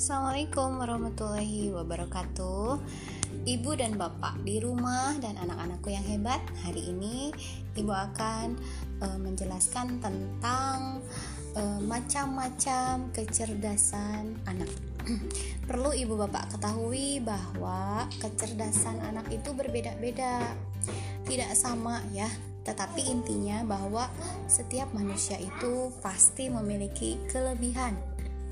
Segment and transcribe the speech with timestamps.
[0.00, 2.80] Assalamualaikum warahmatullahi wabarakatuh.
[3.44, 7.28] Ibu dan Bapak di rumah dan anak-anakku yang hebat Hari ini
[7.76, 8.56] Ibu akan
[9.04, 11.04] uh, menjelaskan tentang
[11.52, 14.72] uh, macam-macam kecerdasan anak.
[15.68, 20.48] Perlu Ibu Bapak ketahui bahwa kecerdasan anak itu berbeda-beda.
[21.28, 22.32] Tidak sama ya
[22.64, 24.08] tetapi intinya bahwa
[24.48, 28.00] setiap manusia itu pasti memiliki kelebihan.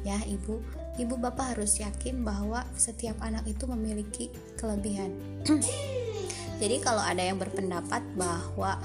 [0.04, 0.60] Ya ibu
[0.98, 4.26] ibu bapak harus yakin bahwa setiap anak itu memiliki
[4.58, 5.14] kelebihan.
[6.60, 8.82] Jadi kalau ada yang berpendapat bahwa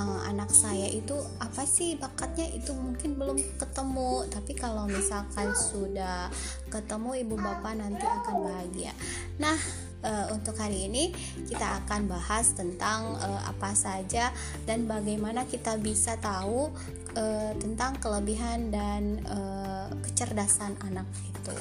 [0.00, 4.24] uh, anak saya itu apa sih bakatnya itu mungkin belum ketemu.
[4.32, 6.32] Tapi kalau misalkan sudah
[6.72, 8.92] ketemu ibu bapak nanti akan bahagia.
[9.36, 9.60] Nah
[10.04, 11.12] uh, untuk hari ini
[11.48, 14.32] kita akan bahas tentang uh, apa saja
[14.64, 16.72] dan bagaimana kita bisa tahu
[17.16, 21.54] uh, tentang kelebihan dan uh, kecerdasan anak itu.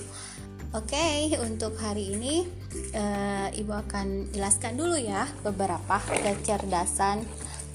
[0.69, 2.45] Oke, okay, untuk hari ini
[2.93, 7.25] uh, Ibu akan jelaskan dulu ya beberapa kecerdasan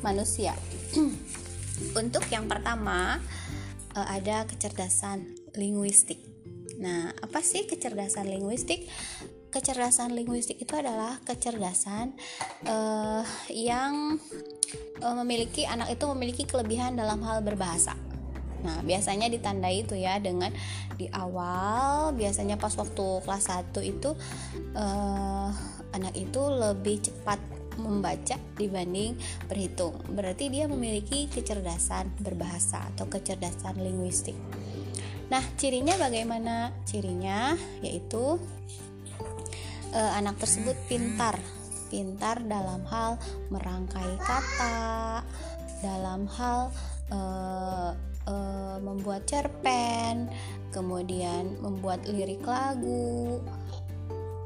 [0.06, 0.54] manusia.
[2.00, 3.18] untuk yang pertama
[3.98, 6.22] uh, ada kecerdasan linguistik.
[6.78, 8.86] Nah, apa sih kecerdasan linguistik?
[9.50, 12.14] Kecerdasan linguistik itu adalah kecerdasan
[12.66, 14.18] uh, yang
[14.98, 17.94] uh, memiliki anak itu memiliki kelebihan dalam hal berbahasa.
[18.64, 20.50] Nah, biasanya ditandai itu ya dengan
[20.96, 24.10] di awal biasanya pas waktu kelas 1 itu
[24.74, 25.48] uh,
[25.92, 27.38] anak itu lebih cepat
[27.76, 29.98] membaca dibanding berhitung.
[30.10, 34.34] Berarti dia memiliki kecerdasan berbahasa atau kecerdasan linguistik.
[35.28, 36.70] Nah, cirinya bagaimana?
[36.86, 38.38] Cirinya yaitu
[39.94, 41.38] uh, anak tersebut pintar,
[41.88, 43.18] pintar dalam hal
[43.50, 45.22] merangkai kata,
[45.82, 46.70] dalam hal
[47.10, 47.92] uh,
[48.28, 50.28] uh, membuat cerpen,
[50.72, 53.40] kemudian membuat lirik lagu,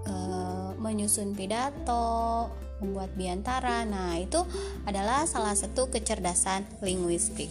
[0.07, 2.51] uh, menyusun pidato,
[2.83, 3.83] membuat biantara.
[3.87, 4.43] Nah, itu
[4.87, 7.51] adalah salah satu kecerdasan linguistik.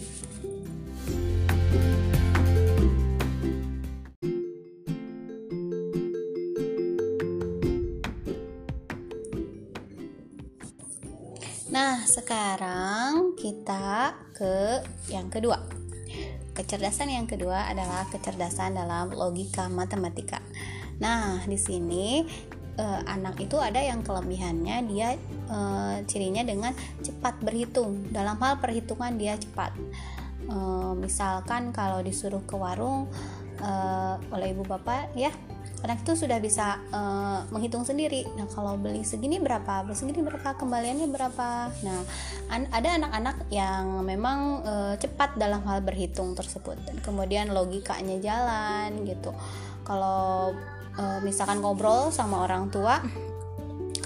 [11.68, 15.77] Nah, sekarang kita ke yang kedua
[16.58, 20.42] Kecerdasan yang kedua adalah kecerdasan dalam logika matematika.
[20.98, 22.26] Nah, di sini
[22.74, 25.14] eh, anak itu ada yang kelebihannya dia
[25.46, 28.10] eh, cirinya dengan cepat berhitung.
[28.10, 29.70] Dalam hal perhitungan dia cepat.
[30.50, 33.06] Eh, misalkan kalau disuruh ke warung
[33.62, 35.30] eh, oleh ibu bapak ya
[35.84, 38.26] anak itu sudah bisa uh, menghitung sendiri.
[38.34, 41.70] Nah, kalau beli segini berapa, beli segini berapa, kembaliannya berapa.
[41.86, 42.00] Nah,
[42.50, 49.06] an ada anak-anak yang memang uh, cepat dalam hal berhitung tersebut dan kemudian logikanya jalan
[49.06, 49.30] gitu.
[49.86, 50.52] Kalau
[50.98, 53.00] uh, misalkan ngobrol sama orang tua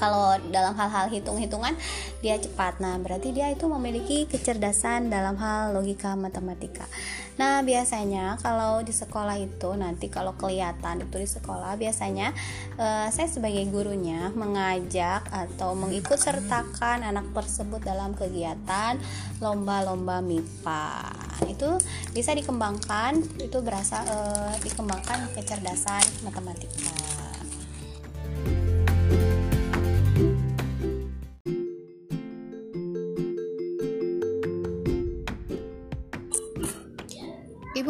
[0.03, 1.79] kalau dalam hal-hal hitung-hitungan
[2.19, 2.83] dia cepat.
[2.83, 6.91] Nah berarti dia itu memiliki kecerdasan dalam hal logika matematika.
[7.39, 12.35] Nah biasanya kalau di sekolah itu nanti kalau kelihatan itu di sekolah biasanya
[12.83, 18.99] uh, saya sebagai gurunya mengajak atau mengikut sertakan anak tersebut dalam kegiatan
[19.39, 21.15] lomba-lomba MIPA
[21.47, 21.71] itu
[22.11, 27.22] bisa dikembangkan itu berasa uh, dikembangkan kecerdasan matematika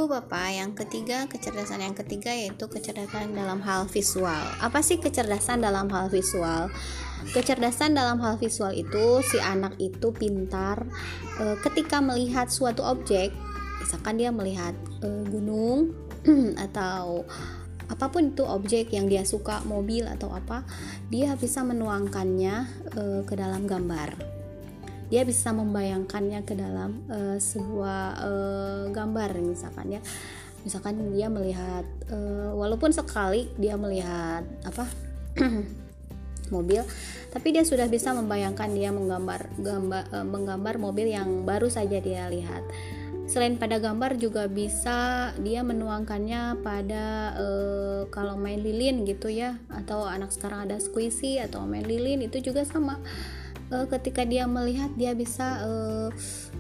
[0.03, 4.43] Ibu Bapak, yang ketiga, kecerdasan yang ketiga yaitu kecerdasan dalam hal visual.
[4.59, 6.75] Apa sih kecerdasan dalam hal visual?
[7.31, 10.91] Kecerdasan dalam hal visual itu si anak itu pintar
[11.39, 13.31] e, ketika melihat suatu objek,
[13.79, 14.75] misalkan dia melihat
[15.07, 15.95] e, gunung
[16.67, 17.23] atau
[17.87, 20.67] apa pun itu objek yang dia suka, mobil atau apa,
[21.15, 22.55] dia bisa menuangkannya
[22.91, 24.42] e, ke dalam gambar
[25.13, 30.01] dia bisa membayangkannya ke dalam uh, sebuah uh, gambar misalkan ya.
[30.65, 34.89] Misalkan dia melihat uh, walaupun sekali dia melihat apa
[36.55, 36.81] mobil
[37.29, 42.33] tapi dia sudah bisa membayangkan dia menggambar gambar, uh, menggambar mobil yang baru saja dia
[42.33, 42.65] lihat.
[43.29, 50.09] Selain pada gambar juga bisa dia menuangkannya pada uh, kalau main lilin gitu ya atau
[50.09, 52.97] anak sekarang ada squishy atau main lilin itu juga sama
[53.73, 56.09] uh, ketika dia melihat dia bisa uh,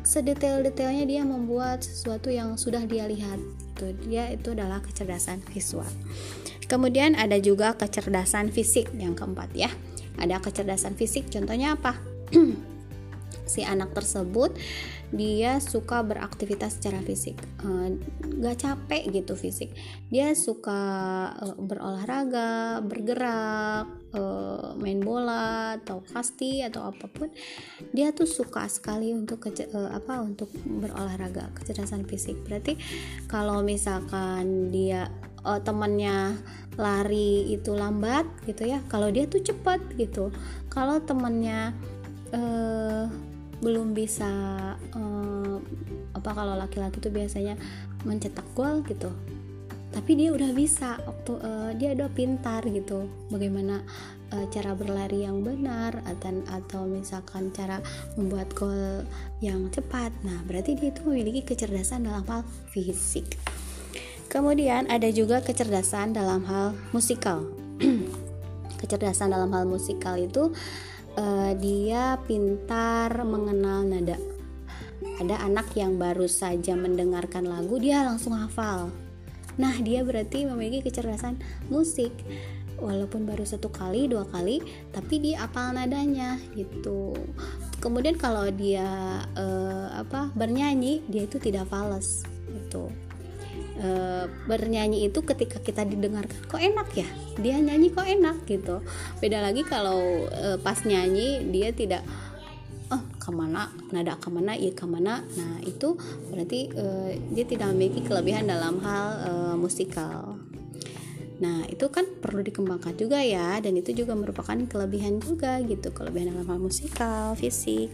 [0.03, 3.37] sedetail-detailnya dia membuat sesuatu yang sudah dia lihat.
[3.77, 5.87] Itu dia itu adalah kecerdasan visual.
[6.67, 9.69] Kemudian ada juga kecerdasan fisik yang keempat ya.
[10.17, 12.01] Ada kecerdasan fisik contohnya apa
[13.47, 14.55] si anak tersebut
[15.13, 17.37] dia suka beraktivitas secara fisik.
[17.61, 18.01] Uh,
[18.41, 19.77] gak capek gitu fisik.
[20.09, 20.81] Dia suka
[21.37, 27.29] uh, berolahraga bergerak uh, main bola atau kasti atau apa pun
[27.93, 32.41] dia tuh suka sekali untuk uh, apa untuk berolahraga kecerdasan fisik.
[32.49, 32.81] Berarti
[33.29, 35.13] kalau misalkan dia
[35.45, 36.41] uh, temannya
[36.81, 40.33] lari itu lambat gitu ya kalau dia tuh cepat gitu.
[40.73, 41.77] Kalau temannya
[42.33, 43.32] uh,
[43.63, 44.29] belum bisa
[44.77, 45.57] uh,
[46.13, 47.55] apa kalau laki-laki tuh biasanya
[48.03, 49.09] mencetak gol gitu.
[49.93, 53.07] Tapi dia udah bisa waktu uh, dia udah pintar gitu.
[53.31, 53.85] Bagaimana
[54.35, 57.79] uh, cara berlari yang benar atau atau misalkan cara
[58.19, 59.07] membuat gol
[59.39, 60.11] yang cepat.
[60.27, 62.43] Nah berarti dia itu memiliki kecerdasan dalam hal
[62.75, 63.39] fisik.
[64.33, 67.45] Kemudian ada juga kecerdasan dalam hal musikal.
[68.81, 70.57] Kecerdasan dalam hal musikal itu
[71.61, 74.17] dia pintar mengenal nada.
[75.21, 78.89] Ada anak yang baru saja mendengarkan lagu dia langsung hafal.
[79.61, 81.37] Nah dia berarti memiliki kecerdasan
[81.69, 82.15] musik
[82.83, 84.59] walaupun baru satu kali dua kali
[84.91, 87.15] tapi dia apal nadanya gitu
[87.79, 92.91] kemudian kalau dia uh, apa bernyanyi dia itu tidak fals gitu
[93.77, 93.89] e,
[94.49, 97.09] bernyanyi itu ketika kita didengarkan kok enak ya?
[97.41, 98.85] Dia nyanyi kok enak gitu.
[99.19, 102.03] Beda lagi kalau e, pas nyanyi dia tidak
[102.93, 103.73] oh ke mana?
[103.95, 104.53] Nada ke mana?
[104.57, 105.25] Iya ke mana?
[105.25, 105.97] Nah itu
[106.29, 106.87] berarti e,
[107.33, 110.37] dia tidak memiliki kelebihan dalam hal e, musikal.
[111.43, 116.31] Nah, itu kan perlu dikembangkan juga ya dan itu juga merupakan kelebihan juga gitu, kelebihan
[116.31, 117.91] dalam hal musikal, fisik.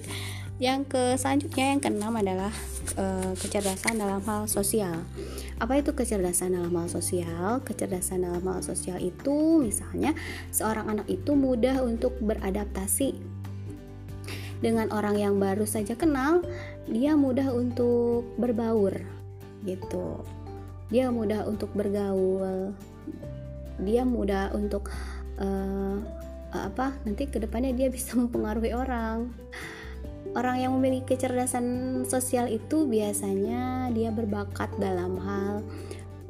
[0.58, 2.50] Yang ke selanjutnya yang keenam adalah
[2.98, 5.06] e, kecerdasan dalam hal sosial.
[5.62, 7.62] Apa itu kecerdasan dalam hal sosial?
[7.62, 10.18] Kecerdasan dalam hal sosial itu misalnya
[10.50, 13.38] seorang anak itu mudah untuk beradaptasi
[14.58, 16.42] dengan orang yang baru saja kenal,
[16.90, 18.98] dia mudah untuk berbaur
[19.62, 20.26] gitu.
[20.90, 22.74] Dia mudah untuk bergaul.
[23.78, 24.90] Dia mudah untuk
[25.38, 26.02] uh,
[26.50, 26.98] apa?
[27.06, 29.30] Nanti ke depannya dia bisa mempengaruhi orang
[30.38, 31.66] Orang yang memiliki kecerdasan
[32.06, 35.66] sosial itu biasanya dia berbakat dalam hal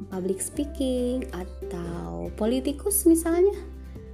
[0.08, 3.52] public speaking atau politikus misalnya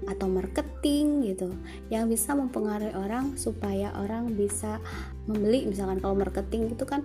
[0.05, 1.55] atau marketing gitu
[1.89, 4.83] yang bisa mempengaruhi orang supaya orang bisa
[5.25, 7.01] membeli misalkan kalau marketing itu kan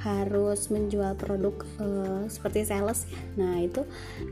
[0.00, 3.20] harus menjual produk uh, seperti sales ya.
[3.36, 3.84] Nah, itu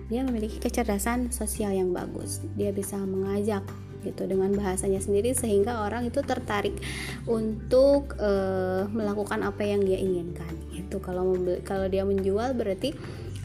[0.08, 2.40] dia memiliki kecerdasan sosial yang bagus.
[2.56, 3.66] Dia bisa mengajak
[4.06, 6.78] gitu dengan bahasanya sendiri sehingga orang itu tertarik
[7.26, 11.34] untuk uh, melakukan apa yang dia inginkan itu kalau
[11.66, 12.94] kalau dia menjual berarti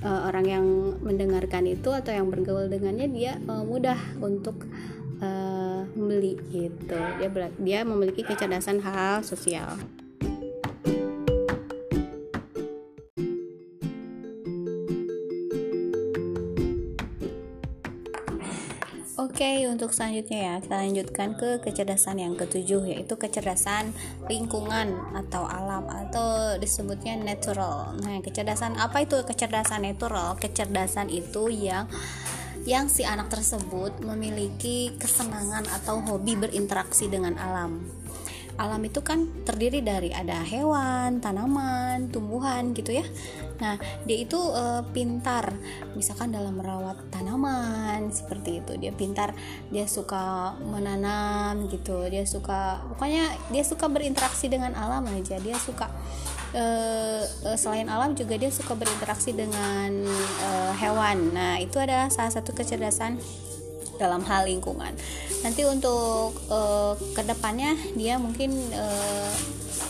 [0.06, 0.66] uh, orang yang
[1.02, 4.69] mendengarkan itu atau yang bergaul dengannya dia uh, mudah untuk
[5.22, 6.98] uh, membeli gitu.
[7.22, 7.30] Dia
[7.62, 9.78] dia memiliki kecerdasan hal sosial
[19.41, 23.89] Oke, untuk selanjutnya ya, kita lanjutkan ke kecerdasan yang ketujuh yaitu kecerdasan
[24.29, 27.97] lingkungan atau alam atau disebutnya natural.
[28.05, 30.38] Nah, kecerdasan apa itu kecerdasan natural?
[30.38, 31.89] Kecerdasan itu yang
[32.69, 37.81] yang si anak tersebut memiliki kesenangan atau hobi berinteraksi dengan alam
[38.57, 43.05] alam itu kan terdiri dari ada hewan, tanaman, tumbuhan gitu ya.
[43.62, 45.53] Nah, dia itu e, pintar
[45.93, 48.74] misalkan dalam merawat tanaman seperti itu.
[48.81, 49.38] Dia pintar,
[49.70, 52.10] dia suka menanam gitu.
[52.10, 55.38] Dia suka pokoknya dia suka berinteraksi dengan alam aja.
[55.38, 55.88] Dia suka
[56.51, 56.63] e,
[57.55, 59.93] selain alam juga dia suka berinteraksi dengan
[60.41, 60.50] e,
[60.81, 61.31] hewan.
[61.31, 63.22] Nah, itu adalah salah satu kecerdasan
[64.01, 64.98] dalam hal lingkungan.
[65.46, 69.31] Nanti untuk uh, ke depannya dia mungkin uh,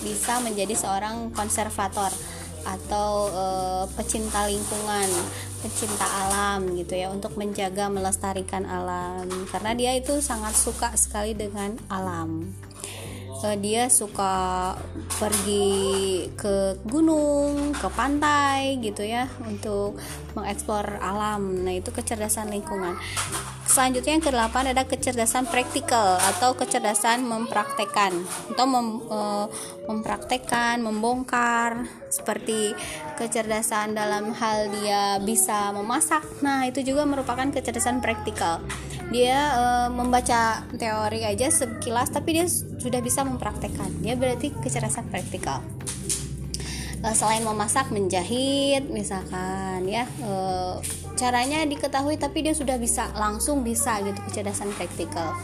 [0.04, 2.12] bisa menjadi seorang konservator
[2.62, 5.08] atau uh, pecinta lingkungan,
[5.64, 11.80] pecinta alam gitu ya untuk menjaga melestarikan alam karena dia itu sangat suka sekali dengan
[11.90, 12.52] alam
[13.58, 14.78] dia suka
[15.18, 19.98] pergi ke gunung, ke pantai gitu ya untuk
[20.38, 21.66] mengeksplor alam.
[21.66, 22.94] Nah, itu kecerdasan lingkungan.
[23.72, 28.12] Selanjutnya yang kedelapan ada kecerdasan praktikal atau kecerdasan mempraktekkan
[28.52, 29.20] atau mem, e,
[29.88, 32.76] mempraktekkan, membongkar seperti
[33.16, 36.20] kecerdasan dalam hal dia bisa memasak.
[36.44, 38.60] Nah, itu juga merupakan kecerdasan praktikal.
[39.08, 44.04] Dia e, membaca teori aja sekilas tapi dia sudah bisa mempraktekkan.
[44.04, 45.64] Dia berarti kecerdasan praktikal
[47.02, 50.06] e, selain memasak menjahit misalkan ya
[51.22, 55.38] caranya diketahui tapi dia sudah bisa langsung bisa gitu kecerdasan praktikal.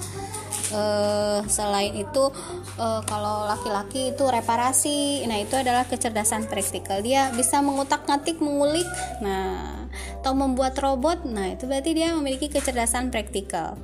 [0.68, 2.34] Uh, selain itu
[2.82, 5.22] uh, kalau laki-laki itu reparasi.
[5.30, 7.06] Nah itu adalah kecerdasan praktikal.
[7.06, 8.90] Dia bisa mengutak-ngatik mengulik
[9.22, 9.88] nah
[10.28, 13.80] atau membuat robot nah itu berarti dia memiliki kecerdasan praktikal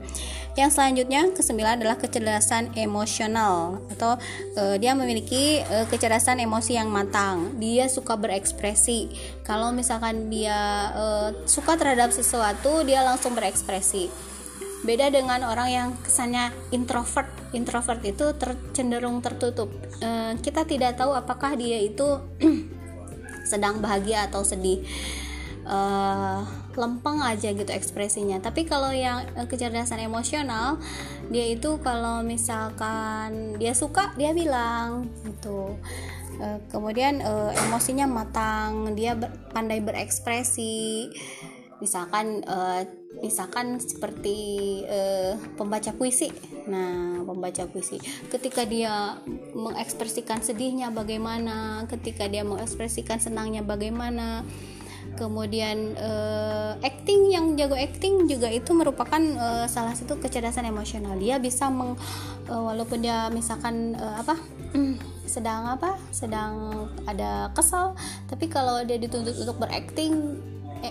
[0.54, 4.22] yang selanjutnya kesembilan adalah kecerdasan emosional atau
[4.58, 7.58] uh, dia memiliki uh, kecerdasan emosi yang matang.
[7.58, 9.10] Dia suka berekspresi.
[9.42, 14.14] Kalau misalkan dia uh, suka terhadap sesuatu, dia langsung berekspresi.
[14.86, 17.32] Beda dengan orang yang kesannya introvert.
[17.58, 19.74] Introvert itu ter cenderung tertutup.
[20.06, 22.22] Uh, kita tidak tahu apakah dia itu
[23.50, 24.86] sedang bahagia atau sedih
[25.68, 26.44] uh,
[26.76, 28.40] lempeng aja gitu ekspresinya.
[28.40, 30.80] Tapi kalau yang kecerdasan emosional
[31.32, 35.76] dia itu kalau misalkan dia suka dia bilang gitu.
[36.42, 41.10] Uh, kemudian uh, emosinya matang dia ber, pandai berekspresi.
[41.78, 42.88] Misalkan uh,
[43.22, 46.32] misalkan seperti uh, pembaca puisi.
[46.66, 48.02] Nah pembaca puisi.
[48.32, 49.20] Ketika dia
[49.54, 54.42] mengekspresikan sedihnya bagaimana ketika dia mengekspresikan senangnya bagaimana
[55.16, 61.16] kemudian uh, acting yang jago acting juga itu merupakan uh, salah satu kecerdasan emosional.
[61.20, 61.96] Dia bisa meng
[62.50, 64.36] uh, walaupun dia misalkan uh, apa
[65.34, 67.96] sedang apa sedang ada kesal
[68.28, 70.38] tapi kalau dia dituntut untuk berakting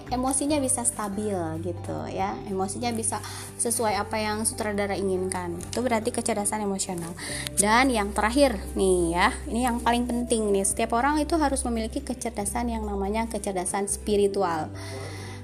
[0.08, 2.32] emosinya bisa stabil gitu ya.
[2.49, 3.20] Emosinya bisa
[3.61, 5.61] sesuai apa yang sutradara inginkan.
[5.61, 7.12] Itu berarti kecerdasan emosional.
[7.56, 10.64] Dan yang terakhir nih ya ini yang paling penting nih.
[10.64, 14.72] Setiap orang itu harus memiliki kecerdasan yang namanya kecerdasan spiritual.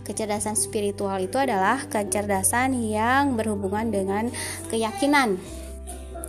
[0.08, 4.32] Kecerdasan spiritual itu adalah kecerdasan yang berhubungan dengan
[4.72, 5.36] keyakinan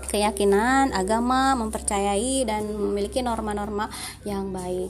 [0.10, 3.86] keyakinan, agama, mempercayai dan memiliki norma-norma
[4.26, 4.90] yang baik.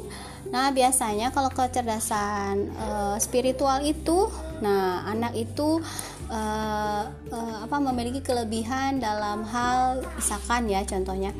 [0.49, 4.31] Nah, biasanya kalau kecerdasan uh, spiritual itu,
[4.63, 5.83] nah anak itu
[6.31, 11.35] uh, uh, apa memiliki kelebihan dalam hal misalkan ya contohnya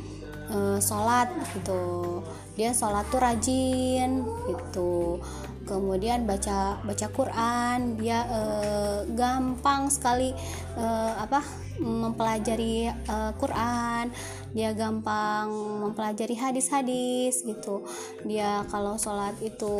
[0.51, 2.19] uh, sholat gitu.
[2.59, 5.23] Dia sholat tuh rajin gitu
[5.69, 10.33] kemudian baca baca Quran dia uh, gampang sekali
[10.73, 14.11] uh, apa mempelajari uh, Quran.
[14.49, 15.45] Dia gampang
[15.85, 17.85] mempelajari hadis-hadis gitu.
[18.25, 19.75] Dia kalau sholat itu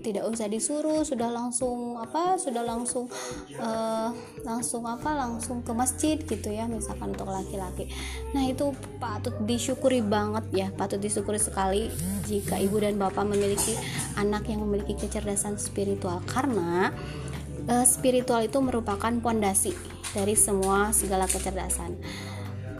[0.00, 3.04] tidak usah disuruh sudah langsung apa sudah langsung
[3.60, 4.08] uh,
[4.48, 7.92] langsung apa langsung ke masjid gitu ya misalkan untuk laki-laki.
[8.32, 11.92] Nah itu patut disyukuri banget ya patut disyukuri sekali
[12.24, 13.76] jika ibu dan bapak memiliki
[14.16, 16.24] anak yang memiliki kecerdasan spiritual.
[16.24, 16.88] Karena
[17.68, 21.94] uh, spiritual itu merupakan pondasi dari semua segala kecerdasan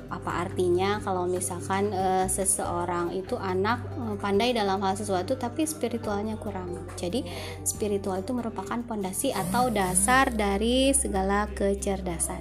[0.09, 6.41] apa artinya kalau misalkan e, seseorang itu anak e, pandai dalam hal sesuatu tapi spiritualnya
[6.41, 6.89] kurang.
[6.97, 7.23] Jadi
[7.63, 12.41] spiritual itu merupakan pondasi atau dasar dari segala kecerdasan.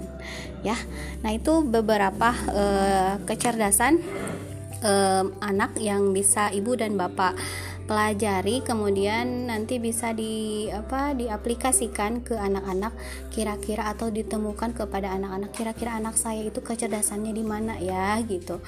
[0.64, 0.80] Ya.
[1.20, 2.64] Nah, itu beberapa e,
[3.28, 4.00] kecerdasan
[4.80, 4.92] e,
[5.44, 7.36] anak yang bisa ibu dan bapak
[7.88, 12.92] pelajari kemudian nanti bisa di apa diaplikasikan ke anak-anak
[13.32, 18.60] kira-kira atau ditemukan kepada anak-anak kira-kira anak saya itu kecerdasannya di mana ya gitu.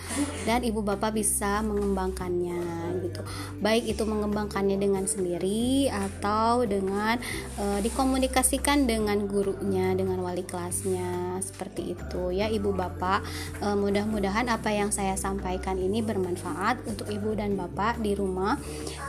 [0.49, 2.65] Dan ibu bapak bisa mengembangkannya
[3.05, 3.21] gitu.
[3.61, 7.21] Baik itu mengembangkannya dengan sendiri atau dengan
[7.61, 12.33] e, dikomunikasikan dengan gurunya dengan wali kelasnya seperti itu.
[12.33, 13.21] Ya ibu bapak
[13.61, 18.57] e, mudah-mudahan apa yang saya sampaikan ini bermanfaat untuk ibu dan bapak di rumah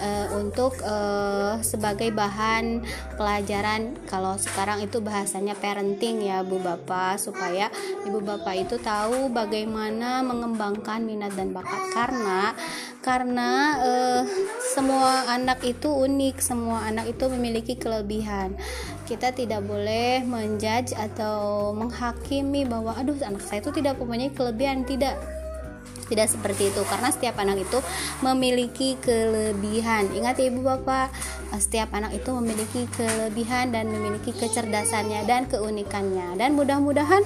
[0.01, 2.81] uh, untuk uh, sebagai bahan
[3.15, 3.95] pelajaran.
[4.09, 7.69] Kalau sekarang itu bahasanya parenting ya Bu Bapak supaya
[8.09, 11.93] Ibu Bapak itu tahu bagaimana mengembangkan minat dan bakat.
[11.93, 12.57] Karena
[13.01, 14.23] karena uh,
[14.73, 18.57] semua anak itu unik, semua anak itu memiliki kelebihan.
[19.05, 25.17] Kita tidak boleh menjudge atau menghakimi bahwa aduh anak saya itu tidak mempunyai kelebihan, tidak
[26.11, 26.83] tidak seperti itu.
[26.83, 27.79] Karena setiap anak itu
[28.19, 30.11] memiliki kelebihan.
[30.11, 31.07] Ingat ya ibu bapak?
[31.55, 36.35] Setiap anak itu memiliki kelebihan dan memiliki kecerdasannya dan keunikannya.
[36.35, 37.23] Dan mudah-mudahan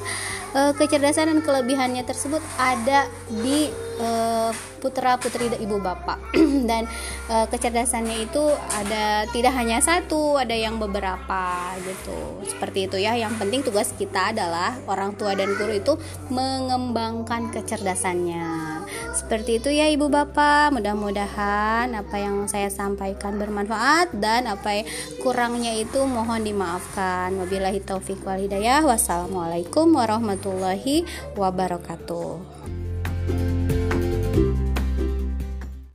[0.54, 3.10] uh, kecerdasan dan kelebihannya tersebut ada
[3.42, 4.54] di uh,
[4.86, 6.22] putra putri ibu bapak.
[6.70, 6.86] Dan
[7.34, 12.46] uh, kecerdasannya itu ada tidak hanya satu ada yang beberapa gitu.
[12.46, 13.18] Seperti itu ya.
[13.18, 15.98] Yang penting tugas kita adalah orang tua dan guru itu
[16.30, 18.86] mengembangkan kecerdasannya.
[19.18, 20.70] Seperti itu ya ibu bapak.
[20.75, 24.88] Mudah-mudahan apa yang saya sampaikan bermanfaat dan apa yang
[25.24, 27.34] kurangnya itu mohon dimaafkan.
[27.34, 28.86] Wabillahi taufik wal hidayah.
[28.86, 32.75] Wassalamualaikum warahmatullahi wabarakatuh